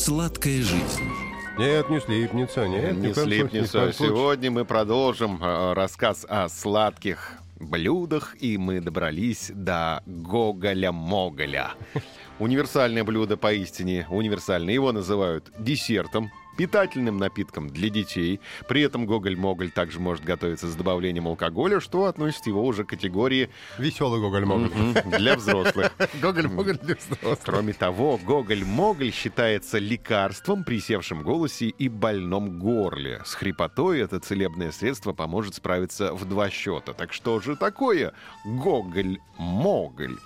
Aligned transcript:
Сладкая 0.00 0.62
жизнь. 0.62 1.10
Нет, 1.58 1.90
не 1.90 2.00
слипнется, 2.00 2.66
нет. 2.66 2.96
Не 2.96 3.12
слипнется. 3.12 3.92
случае. 3.92 4.08
Сегодня 4.08 4.50
мы 4.50 4.64
продолжим 4.64 5.38
э, 5.42 5.74
рассказ 5.74 6.24
о 6.26 6.48
сладких 6.48 7.32
блюдах, 7.58 8.34
и 8.40 8.56
мы 8.56 8.80
добрались 8.80 9.52
до 9.54 10.02
Гоголя-Моголя. 10.06 11.72
Универсальное 12.38 13.04
блюдо 13.04 13.36
поистине 13.36 14.06
универсальное. 14.08 14.72
Его 14.72 14.90
называют 14.92 15.52
десертом, 15.58 16.30
питательным 16.60 17.16
напитком 17.16 17.70
для 17.70 17.88
детей. 17.88 18.38
При 18.68 18.82
этом 18.82 19.06
Гоголь-Моголь 19.06 19.70
также 19.70 19.98
может 19.98 20.22
готовиться 20.22 20.68
с 20.68 20.74
добавлением 20.74 21.26
алкоголя, 21.26 21.80
что 21.80 22.04
относит 22.04 22.46
его 22.46 22.62
уже 22.62 22.84
к 22.84 22.90
категории 22.90 23.48
Веселый 23.78 24.20
Гоголь-Моголь. 24.20 24.70
для 25.18 25.36
взрослых. 25.36 25.90
Гоголь-Моголь 26.20 26.76
для 26.76 26.96
взрослых. 26.96 27.38
Кроме 27.42 27.72
того, 27.72 28.20
Гоголь-Моголь 28.22 29.10
считается 29.10 29.78
лекарством 29.78 30.62
при 30.64 30.80
севшем 30.80 31.22
голосе 31.22 31.68
и 31.68 31.88
больном 31.88 32.58
горле. 32.58 33.22
С 33.24 33.32
хрипотой 33.32 34.00
это 34.00 34.20
целебное 34.20 34.70
средство 34.70 35.14
поможет 35.14 35.54
справиться 35.54 36.12
в 36.12 36.26
два 36.26 36.50
счета. 36.50 36.92
Так 36.92 37.14
что 37.14 37.40
же 37.40 37.56
такое 37.56 38.12
Гоголь-Моголь? 38.44 40.18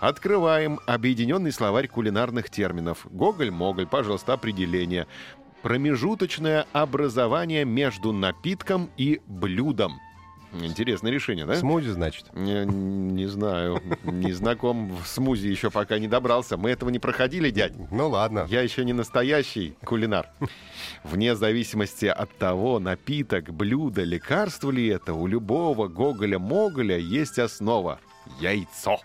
Открываем 0.00 0.80
объединенный 0.86 1.52
словарь 1.52 1.86
кулинарных 1.86 2.48
терминов. 2.48 3.06
Гоголь-Моголь, 3.10 3.86
пожалуйста, 3.86 4.32
определение. 4.32 5.06
Промежуточное 5.62 6.66
образование 6.72 7.64
между 7.64 8.12
напитком 8.12 8.90
и 8.96 9.20
блюдом. 9.26 10.00
Интересное 10.52 11.12
решение, 11.12 11.46
да? 11.46 11.54
Смузи, 11.54 11.90
значит. 11.90 12.26
Не, 12.34 12.64
не 12.64 13.26
знаю, 13.26 13.80
не 14.02 14.32
знаком 14.32 14.96
в 14.96 15.06
смузи 15.06 15.46
еще 15.46 15.70
пока 15.70 15.98
не 15.98 16.08
добрался. 16.08 16.56
Мы 16.56 16.70
этого 16.70 16.90
не 16.90 16.98
проходили, 16.98 17.50
дядь. 17.50 17.72
Ну 17.90 18.08
ладно. 18.08 18.46
Я 18.48 18.62
еще 18.62 18.84
не 18.84 18.92
настоящий 18.92 19.76
кулинар. 19.84 20.28
Вне 21.04 21.36
зависимости 21.36 22.06
от 22.06 22.36
того, 22.36 22.80
напиток, 22.80 23.52
блюдо, 23.52 24.02
лекарство 24.02 24.70
ли 24.70 24.88
это, 24.88 25.14
у 25.14 25.26
любого 25.28 25.86
Гоголя-Моголя 25.86 26.98
есть 26.98 27.38
основа— 27.38 28.00
яйцо. 28.40 28.98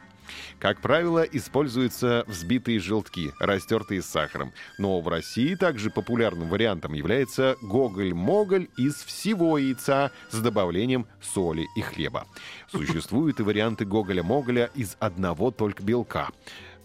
Как 0.59 0.81
правило, 0.81 1.21
используются 1.23 2.23
взбитые 2.27 2.79
желтки, 2.79 3.33
растертые 3.39 4.01
с 4.01 4.05
сахаром. 4.05 4.53
Но 4.77 5.01
в 5.01 5.07
России 5.07 5.55
также 5.55 5.89
популярным 5.89 6.49
вариантом 6.49 6.93
является 6.93 7.55
гоголь-моголь 7.61 8.67
из 8.77 8.95
всего 8.95 9.57
яйца 9.57 10.11
с 10.31 10.39
добавлением 10.39 11.07
соли 11.21 11.65
и 11.75 11.81
хлеба. 11.81 12.25
Существуют 12.71 13.39
и 13.39 13.43
варианты 13.43 13.85
гоголя-моголя 13.85 14.69
из 14.75 14.97
одного 14.99 15.51
только 15.51 15.83
белка. 15.83 16.29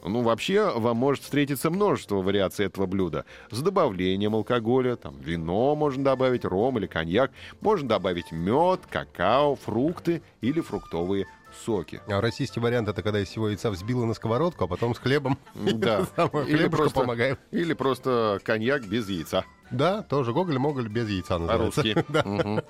Ну, 0.05 0.23
вообще, 0.23 0.73
вам 0.79 0.97
может 0.97 1.25
встретиться 1.25 1.71
множество 1.71 2.17
вариаций 2.17 2.67
этого 2.67 2.87
блюда. 2.87 3.27
С 3.51 3.61
добавлением 3.61 4.35
алкоголя, 4.35 4.97
там, 4.97 5.19
вино 5.21 5.77
можно 5.77 6.03
добавить, 6.03 6.45
ром 6.45 6.79
или 6.79 6.87
коньяк. 6.87 7.33
Можно 7.61 7.91
добавить 7.91 8.33
мед, 8.33 8.81
какао, 8.89 9.57
фрукты 9.57 10.23
или 10.41 10.61
фруктовые 10.61 11.27
соки. 11.65 12.01
А 12.09 12.21
российский 12.21 12.61
вариант 12.61 12.89
это 12.89 13.03
когда 13.03 13.21
из 13.21 13.29
всего 13.29 13.49
яйца 13.49 13.71
взбила 13.71 14.05
на 14.05 14.15
сковородку, 14.15 14.65
а 14.65 14.67
потом 14.67 14.95
с 14.95 14.99
хлебом. 14.99 15.39
Да. 15.55 16.07
Или 16.47 16.69
просто, 16.69 17.01
помогаем. 17.01 17.39
или 17.51 17.73
просто 17.73 18.41
коньяк 18.45 18.87
без 18.87 19.09
яйца. 19.09 19.45
Да, 19.71 20.03
тоже 20.03 20.33
Гоголь-Моголь 20.33 20.89
без 20.89 21.09
яйца 21.09 21.39
называется. 21.39 21.83
По-русски. 21.83 22.05
Да. 22.13 22.23
Мгм. 22.25 22.63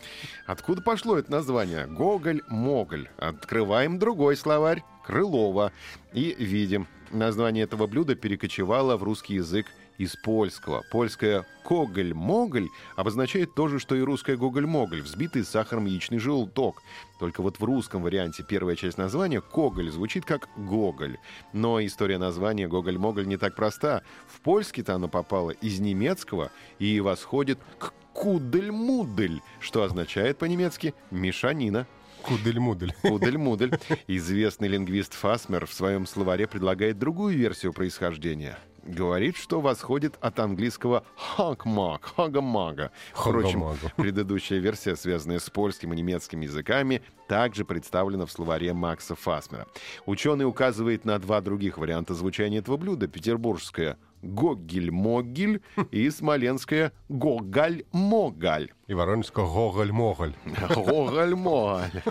Откуда 0.47 0.83
пошло 0.83 1.17
это 1.17 1.31
название? 1.33 1.87
Гоголь-моголь. 1.87 3.09
Открываем 3.17 3.99
другой 3.99 4.37
словарь. 4.37 4.83
Крылова. 5.07 5.73
И 6.13 6.35
видим. 6.39 6.87
Название 7.11 7.65
этого 7.65 7.87
блюда 7.87 8.15
перекочевало 8.15 8.97
в 8.97 9.03
русский 9.03 9.35
язык 9.35 9.67
из 10.01 10.17
польского. 10.17 10.83
Польское 10.91 11.45
«коголь-моголь» 11.63 12.71
обозначает 12.97 13.55
то 13.55 13.69
же, 13.69 13.79
что 13.79 13.95
и 13.95 14.01
русское 14.01 14.35
«гоголь-моголь», 14.35 15.03
взбитый 15.03 15.45
сахаром 15.45 15.85
яичный 15.85 16.19
желток. 16.19 16.83
Только 17.19 17.43
вот 17.43 17.61
в 17.61 17.65
русском 17.65 18.03
варианте 18.03 18.43
первая 18.43 18.77
часть 18.77 18.97
названия 18.97 19.43
«коголь» 19.43 19.91
звучит 19.91 20.25
как 20.25 20.49
«гоголь». 20.57 21.19
Но 21.53 21.85
история 21.85 22.17
названия 22.17 22.67
«гоголь-моголь» 22.67 23.27
не 23.27 23.37
так 23.37 23.55
проста. 23.55 24.03
В 24.27 24.41
польский-то 24.41 24.95
оно 24.95 25.09
попало 25.09 25.51
из 25.51 25.81
немецкого 25.81 26.51
и 26.79 26.99
восходит 27.01 27.59
к 27.79 27.93
«кудель-мудель», 28.15 29.43
что 29.61 29.83
означает 29.83 30.39
по-немецки 30.39 30.95
«мешанина». 31.11 31.87
Кудель-мудель. 32.23 32.95
Кудель-мудель. 33.03 33.79
Известный 34.07 34.69
лингвист 34.69 35.15
Фасмер 35.15 35.67
в 35.67 35.73
своем 35.73 36.07
словаре 36.07 36.47
предлагает 36.47 36.99
другую 36.99 37.37
версию 37.37 37.73
происхождения. 37.73 38.59
Говорит, 38.83 39.37
что 39.37 39.61
восходит 39.61 40.17
от 40.21 40.39
английского 40.39 41.05
«хагмаг», 41.17 42.13
«хагамага». 42.17 42.93
Впрочем, 43.13 43.65
предыдущая 43.97 44.59
версия, 44.59 44.97
связанная 44.97 45.39
с 45.39 45.51
польским 45.51 45.93
и 45.93 45.97
немецким 45.97 46.41
языками, 46.41 47.03
также 47.29 47.65
представлена 47.65 48.27
в 48.27 48.33
словаре 48.33 48.73
Макса 48.73 49.15
Фасмера. 49.15 49.67
Ученый 50.07 50.47
указывает 50.47 51.05
на 51.05 51.19
два 51.19 51.41
других 51.41 51.79
варианта 51.79 52.15
звучания 52.15 52.61
этого 52.61 52.77
блюда. 52.79 53.07
Петербургское 53.07 53.99
«гогель-могель» 54.23 55.61
и 55.91 56.09
смоленское 56.11 56.93
«гогаль-могаль». 57.09 58.73
И 58.87 58.95
воронежского 58.95 59.47
Гоголь-Моголь. 59.47 60.35
Гоголь-моголь. 60.75 62.03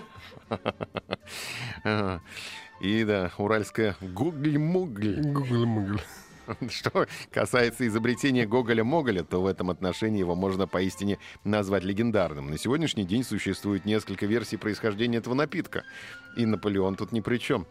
И 2.79 3.03
да, 3.03 3.31
уральская 3.37 3.97
гугль-мугль. 3.99 5.19
Гоголь-Моголь. 5.21 5.99
Что 6.69 7.07
касается 7.31 7.87
изобретения 7.87 8.45
Гоголя-Моголя, 8.45 9.23
то 9.23 9.41
в 9.41 9.47
этом 9.47 9.69
отношении 9.69 10.19
его 10.19 10.35
можно 10.35 10.67
поистине 10.67 11.17
назвать 11.43 11.83
легендарным. 11.83 12.49
На 12.49 12.57
сегодняшний 12.57 13.05
день 13.05 13.23
существует 13.23 13.85
несколько 13.85 14.25
версий 14.25 14.57
происхождения 14.57 15.17
этого 15.17 15.33
напитка. 15.33 15.83
И 16.37 16.45
Наполеон 16.45 16.95
тут 16.95 17.11
ни 17.11 17.21
при 17.21 17.37
чем. 17.37 17.67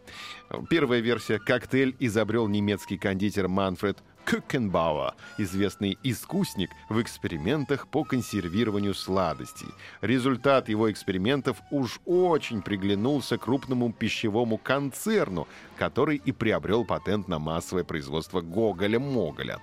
Первая 0.69 0.99
версия. 0.99 1.39
Коктейль 1.39 1.95
изобрел 1.99 2.47
немецкий 2.47 2.97
кондитер 2.97 3.47
Манфред 3.47 3.97
Кюкенбауэр, 4.29 5.15
известный 5.39 5.97
искусник 6.03 6.69
в 6.87 7.01
экспериментах 7.01 7.87
по 7.87 8.03
консервированию 8.03 8.93
сладостей. 8.93 9.69
Результат 10.01 10.69
его 10.69 10.91
экспериментов 10.91 11.57
уж 11.71 11.99
очень 12.05 12.61
приглянулся 12.61 13.39
крупному 13.39 13.91
пищевому 13.91 14.59
концерну, 14.59 15.47
который 15.77 16.17
и 16.23 16.31
приобрел 16.31 16.85
патент 16.85 17.27
на 17.27 17.39
массовое 17.39 17.83
производство 17.83 18.41
Гоголя-Моголя. 18.41 19.57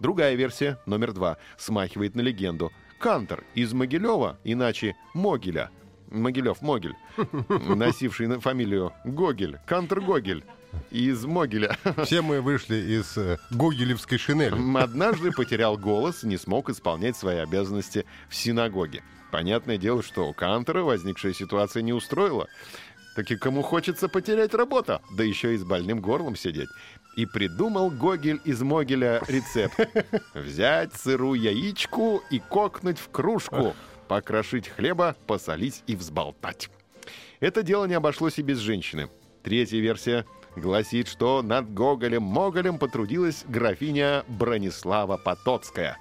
Другая 0.00 0.34
версия, 0.34 0.80
номер 0.84 1.12
два, 1.12 1.36
смахивает 1.56 2.16
на 2.16 2.20
легенду. 2.20 2.72
Кантор 2.98 3.44
из 3.54 3.72
Могилева, 3.72 4.40
иначе 4.42 4.96
Могиля, 5.14 5.70
Могилев-Могиль, 6.10 6.96
носивший 7.76 8.26
на 8.26 8.40
фамилию 8.40 8.92
Гогель, 9.04 9.58
Кантор 9.64 10.00
Гогель, 10.00 10.44
из 10.90 11.24
Могиля. 11.24 11.76
Все 12.04 12.22
мы 12.22 12.40
вышли 12.40 12.76
из 12.76 13.16
э, 13.16 13.38
гогелевской 13.50 14.18
шинели. 14.18 14.54
Однажды 14.78 15.32
потерял 15.32 15.76
голос 15.76 16.24
и 16.24 16.26
не 16.26 16.36
смог 16.36 16.70
исполнять 16.70 17.16
свои 17.16 17.38
обязанности 17.38 18.04
в 18.28 18.34
синагоге. 18.34 19.02
Понятное 19.30 19.76
дело, 19.76 20.02
что 20.02 20.28
у 20.28 20.32
Кантора 20.32 20.82
возникшая 20.82 21.32
ситуация 21.32 21.82
не 21.82 21.92
устроила. 21.92 22.48
Так 23.14 23.30
и 23.30 23.36
кому 23.36 23.62
хочется 23.62 24.08
потерять 24.08 24.54
работу, 24.54 25.00
да 25.10 25.24
еще 25.24 25.54
и 25.54 25.58
с 25.58 25.64
больным 25.64 26.00
горлом 26.00 26.36
сидеть. 26.36 26.68
И 27.16 27.26
придумал 27.26 27.90
Гогель 27.90 28.40
из 28.44 28.62
Могиля 28.62 29.20
рецепт. 29.26 29.76
Взять 30.34 30.94
сырую 30.94 31.40
яичку 31.40 32.22
и 32.30 32.38
кокнуть 32.38 32.98
в 32.98 33.10
кружку, 33.10 33.74
покрошить 34.06 34.68
хлеба, 34.68 35.16
посолить 35.26 35.82
и 35.88 35.96
взболтать. 35.96 36.70
Это 37.40 37.62
дело 37.62 37.86
не 37.86 37.94
обошлось 37.94 38.38
и 38.38 38.42
без 38.42 38.58
женщины. 38.58 39.08
Третья 39.42 39.80
версия 39.80 40.24
гласит, 40.58 41.08
что 41.08 41.42
над 41.42 41.70
Гоголем-Моголем 41.70 42.78
потрудилась 42.78 43.44
графиня 43.48 44.24
Бронислава 44.28 45.16
Потоцкая. 45.16 45.98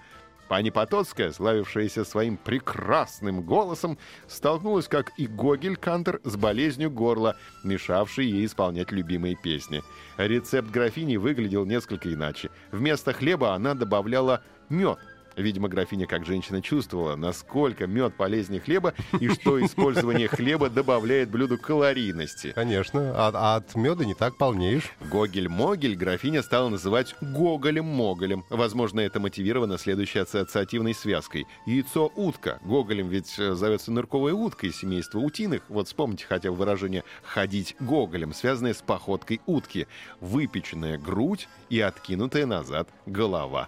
Пани 0.47 0.69
Потоцкая, 0.69 1.31
славившаяся 1.31 2.05
своим 2.05 2.37
прекрасным 2.37 3.41
голосом, 3.41 3.97
столкнулась, 4.27 4.87
как 4.87 5.11
и 5.17 5.27
Гогель 5.27 5.75
Кантер, 5.75 6.21
с 6.23 6.35
болезнью 6.37 6.89
горла, 6.89 7.35
мешавшей 7.63 8.27
ей 8.27 8.45
исполнять 8.45 8.91
любимые 8.91 9.35
песни. 9.35 9.83
Рецепт 10.17 10.69
графини 10.69 11.17
выглядел 11.17 11.65
несколько 11.65 12.13
иначе. 12.13 12.49
Вместо 12.71 13.13
хлеба 13.13 13.53
она 13.53 13.73
добавляла 13.73 14.41
мед— 14.69 14.99
Видимо, 15.37 15.69
графиня 15.69 16.07
как 16.07 16.25
женщина 16.25 16.63
чувствовала, 16.63 17.15
насколько 17.15 17.85
мед 17.85 18.15
полезнее 18.15 18.59
хлеба 18.59 18.95
и 19.19 19.29
что 19.29 19.63
использование 19.63 20.27
хлеба 20.27 20.69
добавляет 20.69 21.29
блюду 21.29 21.59
калорийности. 21.59 22.53
Конечно, 22.53 23.13
а, 23.15 23.31
а 23.33 23.55
от 23.57 23.75
меда 23.75 24.03
не 24.03 24.15
так 24.15 24.35
полнеешь. 24.35 24.91
Гогель-могель 24.99 25.95
графиня 25.95 26.41
стала 26.41 26.69
называть 26.69 27.15
гоголем-моголем. 27.21 28.45
Возможно, 28.49 28.99
это 28.99 29.19
мотивировано 29.19 29.77
следующей 29.77 30.19
ассоциативной 30.19 30.95
связкой. 30.95 31.45
Яйцо-утка. 31.67 32.59
Гоголем 32.63 33.07
ведь 33.09 33.37
э, 33.37 33.53
зовется 33.53 33.91
нырковая 33.91 34.33
утка 34.33 34.65
из 34.65 34.77
семейства 34.77 35.19
утиных. 35.19 35.61
Вот 35.69 35.87
вспомните 35.87 36.25
хотя 36.27 36.49
бы 36.49 36.57
выражение 36.57 37.03
«ходить 37.21 37.75
гоголем», 37.79 38.33
связанное 38.33 38.73
с 38.73 38.81
походкой 38.81 39.39
утки. 39.45 39.87
Выпеченная 40.19 40.97
грудь 40.97 41.47
и 41.69 41.79
откинутая 41.79 42.47
назад 42.47 42.89
голова. 43.05 43.67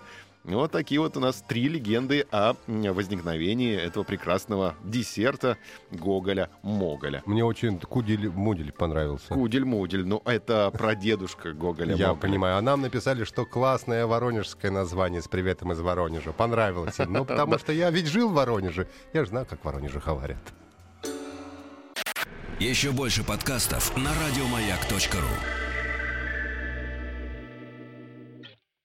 Вот 0.55 0.71
такие 0.71 0.99
вот 0.99 1.15
у 1.17 1.19
нас 1.19 1.43
три 1.47 1.67
легенды 1.67 2.25
о 2.31 2.53
возникновении 2.67 3.75
этого 3.75 4.03
прекрасного 4.03 4.75
десерта 4.83 5.57
Гоголя-Моголя. 5.91 7.21
Мне 7.25 7.43
очень 7.43 7.79
Кудель-Мудель 7.79 8.71
понравился. 8.71 9.33
Кудель-Мудель, 9.33 10.05
ну 10.05 10.21
это 10.25 10.71
прадедушка 10.71 11.53
Гоголя. 11.53 11.95
Я 11.95 12.13
понимаю. 12.13 12.57
А 12.57 12.61
нам 12.61 12.81
написали, 12.81 13.23
что 13.23 13.45
классное 13.45 14.05
воронежское 14.05 14.71
название 14.71 15.21
с 15.21 15.27
приветом 15.27 15.71
из 15.71 15.79
Воронежа. 15.79 16.31
Понравилось 16.31 16.99
им. 16.99 17.13
Ну, 17.13 17.25
потому 17.25 17.57
что 17.59 17.71
я 17.71 17.89
ведь 17.91 18.07
жил 18.07 18.29
в 18.29 18.33
Воронеже. 18.33 18.87
Я 19.13 19.23
же 19.23 19.29
знаю, 19.29 19.45
как 19.45 19.61
в 19.61 19.65
Воронеже 19.65 19.99
говорят. 19.99 20.39
Еще 22.59 22.91
больше 22.91 23.23
подкастов 23.23 23.95
на 23.95 24.11
радиомаяк.ру 24.13 25.69